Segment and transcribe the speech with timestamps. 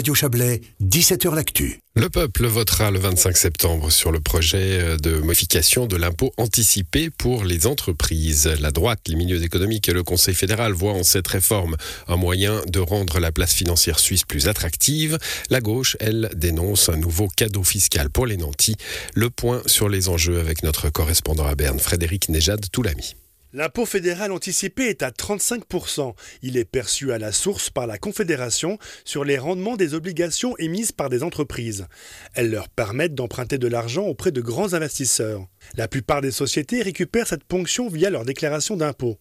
[0.00, 1.78] Radio Chablais, 17h L'Actu.
[1.94, 7.44] Le peuple votera le 25 septembre sur le projet de modification de l'impôt anticipé pour
[7.44, 8.48] les entreprises.
[8.60, 11.76] La droite, les milieux économiques et le Conseil fédéral voient en cette réforme
[12.08, 15.18] un moyen de rendre la place financière suisse plus attractive.
[15.50, 18.76] La gauche, elle, dénonce un nouveau cadeau fiscal pour les nantis.
[19.12, 23.16] Le point sur les enjeux avec notre correspondant à Berne, Frédéric Nejad Toulami.
[23.52, 26.14] L'impôt fédéral anticipé est à 35%.
[26.42, 30.92] Il est perçu à la source par la Confédération sur les rendements des obligations émises
[30.92, 31.86] par des entreprises.
[32.34, 35.48] Elles leur permettent d'emprunter de l'argent auprès de grands investisseurs.
[35.76, 39.18] La plupart des sociétés récupèrent cette ponction via leur déclaration d'impôt.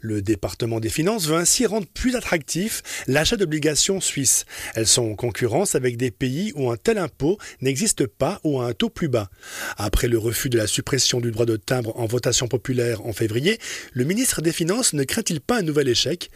[0.00, 4.44] Le département des finances veut ainsi rendre plus attractif l'achat d'obligations suisses.
[4.74, 8.66] Elles sont en concurrence avec des pays où un tel impôt n'existe pas ou à
[8.66, 9.28] un taux plus bas.
[9.76, 13.58] Après le refus de la suppression du droit de timbre en votation populaire en février,
[13.92, 16.30] le ministre des Finances ne craint-il pas un nouvel échec?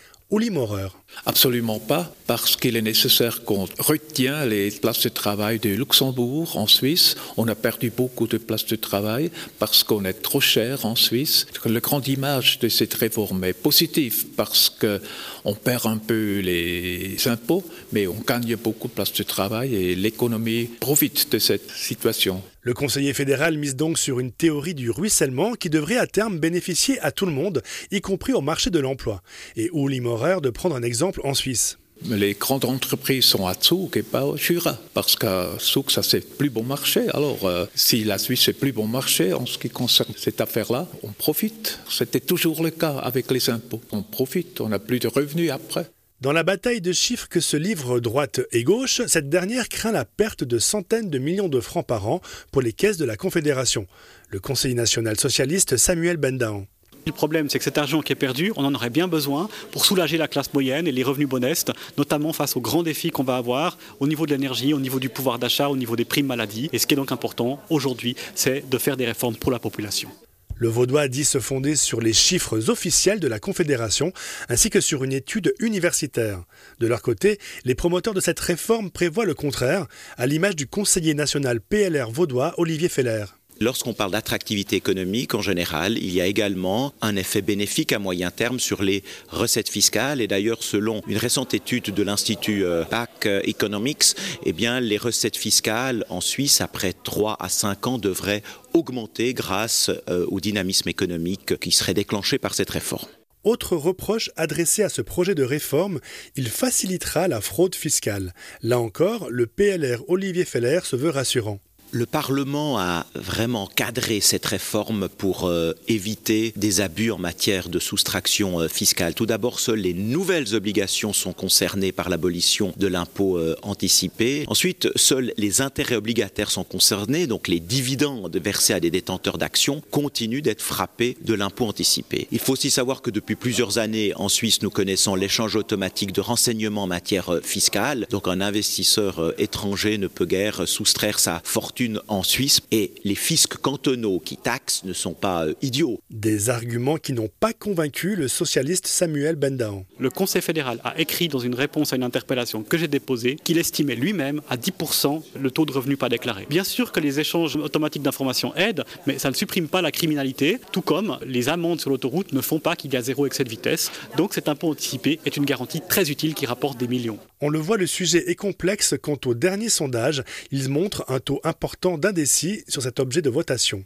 [1.27, 6.66] Absolument pas, parce qu'il est nécessaire qu'on retient les places de travail de Luxembourg en
[6.66, 7.14] Suisse.
[7.37, 11.47] On a perdu beaucoup de places de travail parce qu'on est trop cher en Suisse.
[11.66, 17.65] Le grand image de cette réforme est positive parce qu'on perd un peu les impôts,
[17.93, 22.43] mais on gagne beaucoup de places de travail et l'économie profite de cette situation.
[22.62, 26.98] Le conseiller fédéral mise donc sur une théorie du ruissellement qui devrait à terme bénéficier
[27.01, 29.23] à tout le monde, y compris au marché de l'emploi.
[29.56, 31.79] Et Uli Maurer de prendre un exemple en Suisse
[32.11, 36.37] les grandes entreprises sont à Zug et pas au Jura, parce qu'à Zug, ça c'est
[36.37, 37.09] plus bon marché.
[37.12, 40.87] Alors, euh, si la Suisse est plus bon marché en ce qui concerne cette affaire-là,
[41.03, 41.78] on profite.
[41.89, 43.81] C'était toujours le cas avec les impôts.
[43.93, 45.87] On profite, on n'a plus de revenus après.
[46.25, 50.06] Dans la bataille de chiffres que se livrent droite et gauche, cette dernière craint la
[50.06, 53.86] perte de centaines de millions de francs par an pour les caisses de la Confédération.
[54.31, 56.64] Le conseiller national socialiste Samuel Bendahan.
[57.06, 59.84] Le problème, c'est que cet argent qui est perdu, on en aurait bien besoin pour
[59.84, 63.36] soulager la classe moyenne et les revenus modestes, notamment face aux grands défis qu'on va
[63.36, 66.70] avoir au niveau de l'énergie, au niveau du pouvoir d'achat, au niveau des primes maladie.
[66.72, 70.09] Et ce qui est donc important aujourd'hui, c'est de faire des réformes pour la population.
[70.56, 74.12] Le Vaudois dit se fonder sur les chiffres officiels de la Confédération
[74.48, 76.44] ainsi que sur une étude universitaire.
[76.78, 81.14] De leur côté, les promoteurs de cette réforme prévoient le contraire, à l'image du conseiller
[81.14, 83.26] national PLR vaudois Olivier Feller.
[83.64, 88.30] Lorsqu'on parle d'attractivité économique, en général, il y a également un effet bénéfique à moyen
[88.30, 90.20] terme sur les recettes fiscales.
[90.20, 95.38] Et d'ailleurs, selon une récente étude de l'Institut euh, PAC Economics, eh bien, les recettes
[95.38, 98.42] fiscales en Suisse, après 3 à 5 ans, devraient
[98.75, 103.08] augmenter grâce euh, au dynamisme économique qui serait déclenché par cette réforme.
[103.44, 106.00] Autre reproche adressé à ce projet de réforme,
[106.36, 108.34] il facilitera la fraude fiscale.
[108.60, 111.60] Là encore, le PLR Olivier Feller se veut rassurant
[111.91, 117.78] le Parlement a vraiment cadré cette réforme pour euh, éviter des abus en matière de
[117.78, 119.15] soustraction euh, fiscale.
[119.15, 124.44] Tout d'abord, seules les nouvelles obligations sont concernées par l'abolition de l'impôt euh, anticipé.
[124.49, 129.81] Ensuite, seuls les intérêts obligataires sont concernés, donc les dividendes versés à des détenteurs d'actions
[129.91, 132.27] continuent d'être frappés de l'impôt anticipé.
[132.33, 136.21] Il faut aussi savoir que depuis plusieurs années, en Suisse, nous connaissons l'échange automatique de
[136.21, 138.06] renseignements en matière fiscale.
[138.11, 143.56] Donc un investisseur étranger ne peut guère soustraire sa fortune en Suisse et les fiscs
[143.56, 146.00] cantonaux qui taxent ne sont pas euh, idiots.
[146.11, 149.84] Des arguments qui n'ont pas convaincu le socialiste Samuel Bendahan.
[149.99, 153.59] Le Conseil fédéral a écrit dans une réponse à une interpellation que j'ai déposée qu'il
[153.59, 156.47] estimait lui-même à 10% le taux de revenu pas déclaré.
[156.49, 160.59] Bien sûr que les échanges automatiques d'informations aident, mais ça ne supprime pas la criminalité,
[160.73, 163.49] tout comme les amendes sur l'autoroute ne font pas qu'il y a zéro excès de
[163.49, 163.91] vitesse.
[164.17, 167.19] Donc cet impôt anticipé est une garantie très utile qui rapporte des millions.
[167.41, 170.22] On le voit, le sujet est complexe quant au dernier sondage.
[170.50, 173.84] Il montre un taux important d'indécis sur cet objet de votation.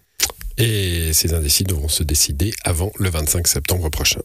[0.59, 4.21] Et ces indécis devront se décider avant le 25 septembre prochain.